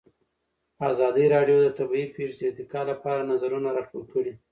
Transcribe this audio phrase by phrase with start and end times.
[0.91, 4.33] ازادي راډیو د طبیعي پېښې د ارتقا لپاره نظرونه راټول کړي.